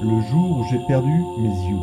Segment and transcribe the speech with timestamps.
[0.00, 1.10] Le jour où j'ai perdu
[1.40, 1.76] mes yeux.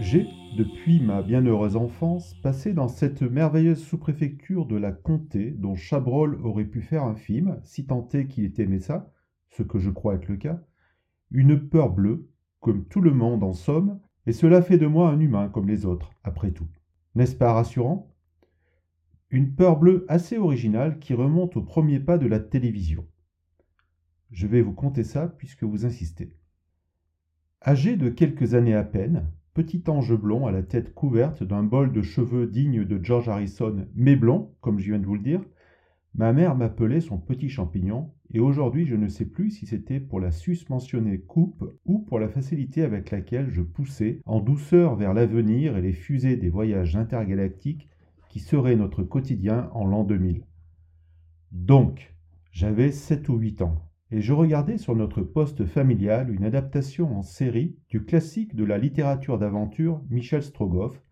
[0.00, 0.26] J'ai,
[0.56, 6.64] depuis ma bienheureuse enfance, passé dans cette merveilleuse sous-préfecture de la Comté dont Chabrol aurait
[6.64, 9.12] pu faire un film, si tant est qu'il ait aimé ça,
[9.50, 10.60] ce que je crois être le cas,
[11.30, 15.20] une peur bleue, comme tout le monde en somme, et cela fait de moi un
[15.20, 16.66] humain comme les autres, après tout.
[17.14, 18.12] N'est-ce pas rassurant?
[19.30, 23.06] Une peur bleue assez originale qui remonte au premier pas de la télévision.
[24.34, 26.34] Je vais vous conter ça puisque vous insistez.
[27.64, 31.92] Âgé de quelques années à peine, petit ange blond à la tête couverte d'un bol
[31.92, 35.40] de cheveux digne de George Harrison, mais blond, comme je viens de vous le dire,
[36.16, 40.18] ma mère m'appelait son petit champignon, et aujourd'hui je ne sais plus si c'était pour
[40.18, 45.76] la susmentionnée coupe ou pour la facilité avec laquelle je poussais en douceur vers l'avenir
[45.76, 47.88] et les fusées des voyages intergalactiques
[48.28, 50.42] qui seraient notre quotidien en l'an 2000.
[51.52, 52.16] Donc,
[52.50, 57.22] j'avais 7 ou 8 ans et je regardais sur notre poste familial une adaptation en
[57.22, 61.02] série du classique de la littérature d'aventure Michel Strogoff,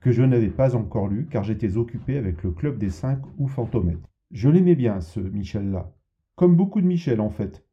[0.00, 3.48] que je n'avais pas encore lu car j'étais occupé avec le Club des Cinq ou
[3.48, 4.08] Fantomètre.
[4.30, 5.92] Je l'aimais bien, ce Michel-là,
[6.36, 7.64] comme beaucoup de Michel en fait.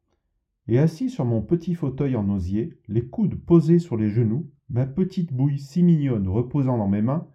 [0.68, 4.86] Et assis sur mon petit fauteuil en osier, les coudes posés sur les genoux, ma
[4.86, 7.28] petite bouille si mignonne reposant dans mes mains,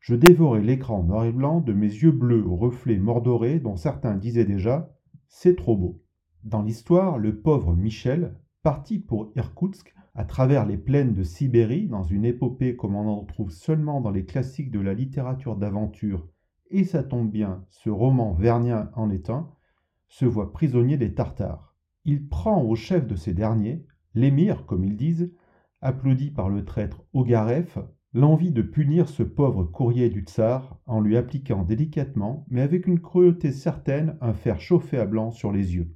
[0.00, 4.16] je dévorais l'écran noir et blanc de mes yeux bleus aux reflets mordorés dont certains
[4.16, 4.94] disaient déjà
[5.28, 6.02] C'est trop beau.
[6.46, 12.04] Dans l'histoire, le pauvre Michel, parti pour Irkoutsk, à travers les plaines de Sibérie, dans
[12.04, 16.28] une épopée comme on en trouve seulement dans les classiques de la littérature d'aventure,
[16.70, 19.50] et ça tombe bien, ce roman vernien en est un,
[20.06, 21.74] se voit prisonnier des Tartares.
[22.04, 25.32] Il prend au chef de ces derniers, l'émir comme ils disent,
[25.80, 27.76] applaudi par le traître Ogareff,
[28.12, 33.00] l'envie de punir ce pauvre courrier du tsar en lui appliquant délicatement, mais avec une
[33.00, 35.92] cruauté certaine, un fer chauffé à blanc sur les yeux.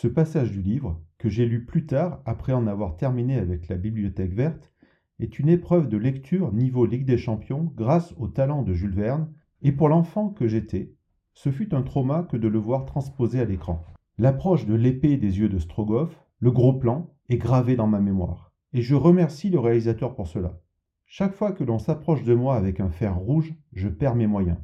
[0.00, 3.74] Ce passage du livre, que j'ai lu plus tard après en avoir terminé avec la
[3.74, 4.72] Bibliothèque verte,
[5.18, 9.28] est une épreuve de lecture niveau Ligue des Champions grâce au talent de Jules Verne,
[9.60, 10.94] et pour l'enfant que j'étais,
[11.34, 13.84] ce fut un trauma que de le voir transposé à l'écran.
[14.18, 18.52] L'approche de l'épée des yeux de Strogoff, le gros plan, est gravé dans ma mémoire,
[18.72, 20.60] et je remercie le réalisateur pour cela.
[21.06, 24.58] Chaque fois que l'on s'approche de moi avec un fer rouge, je perds mes moyens.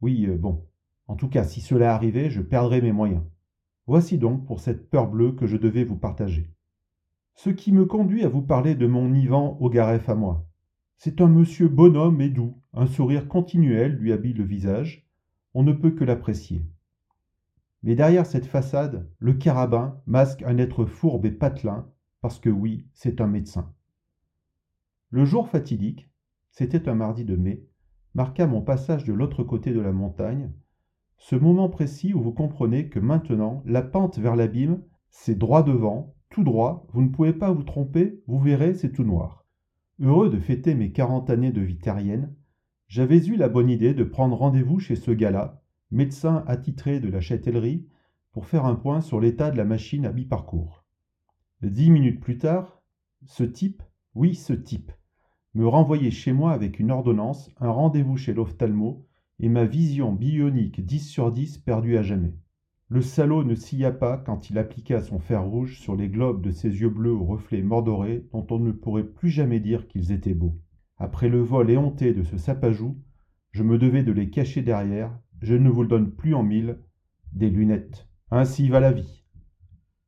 [0.00, 0.64] Oui, euh, bon.
[1.08, 3.22] En tout cas, si cela arrivait, je perdrais mes moyens.
[3.88, 6.52] Voici donc pour cette peur bleue que je devais vous partager.
[7.34, 10.46] Ce qui me conduit à vous parler de mon Ivan Ogareff à moi.
[10.98, 15.08] C'est un monsieur bonhomme et doux, un sourire continuel lui habille le visage,
[15.54, 16.66] on ne peut que l'apprécier.
[17.82, 22.86] Mais derrière cette façade, le carabin masque un être fourbe et patelin, parce que oui,
[22.92, 23.72] c'est un médecin.
[25.08, 26.10] Le jour fatidique,
[26.50, 27.64] c'était un mardi de mai,
[28.12, 30.52] marqua mon passage de l'autre côté de la montagne,
[31.18, 36.14] ce moment précis où vous comprenez que maintenant, la pente vers l'abîme, c'est droit devant,
[36.30, 39.44] tout droit, vous ne pouvez pas vous tromper, vous verrez, c'est tout noir.
[40.00, 42.34] Heureux de fêter mes quarante années de vie terrienne,
[42.86, 47.20] j'avais eu la bonne idée de prendre rendez-vous chez ce gars-là, médecin attitré de la
[47.20, 47.86] châtellerie,
[48.32, 50.84] pour faire un point sur l'état de la machine à mi-parcours.
[51.62, 52.80] Dix minutes plus tard,
[53.26, 53.82] ce type,
[54.14, 54.92] oui ce type,
[55.54, 59.07] me renvoyait chez moi avec une ordonnance, un rendez-vous chez l'ophtalmo
[59.40, 62.34] et ma vision bionique 10 sur 10 perdue à jamais.
[62.88, 66.50] Le salaud ne scia pas quand il appliqua son fer rouge sur les globes de
[66.50, 70.34] ses yeux bleus aux reflets mordorés dont on ne pourrait plus jamais dire qu'ils étaient
[70.34, 70.58] beaux.
[70.96, 72.98] Après le vol éhonté de ce sapajou,
[73.50, 76.78] je me devais de les cacher derrière, je ne vous le donne plus en mille,
[77.32, 78.08] des lunettes.
[78.30, 79.24] Ainsi va la vie.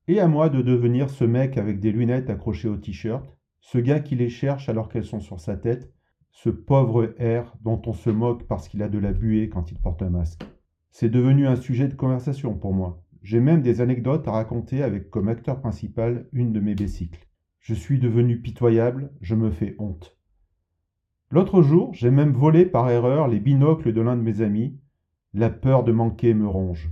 [0.09, 4.01] Et à moi de devenir ce mec avec des lunettes accrochées au t-shirt, ce gars
[4.01, 5.93] qui les cherche alors qu'elles sont sur sa tête,
[6.33, 9.79] ce pauvre R dont on se moque parce qu'il a de la buée quand il
[9.79, 10.43] porte un masque.
[10.91, 13.03] C'est devenu un sujet de conversation pour moi.
[13.23, 17.29] J'ai même des anecdotes à raconter avec comme acteur principal une de mes bicycles.
[17.59, 20.17] Je suis devenu pitoyable, je me fais honte.
[21.31, 24.81] L'autre jour, j'ai même volé par erreur les binocles de l'un de mes amis.
[25.35, 26.91] La peur de manquer me ronge.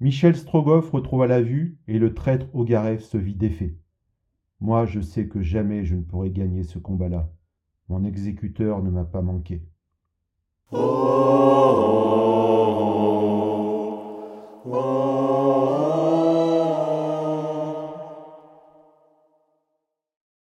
[0.00, 3.76] Michel Strogoff retrouva la vue et le traître Ogarev se vit défait.
[4.60, 7.30] Moi, je sais que jamais je ne pourrai gagner ce combat-là.
[7.88, 9.62] Mon exécuteur ne m'a pas manqué.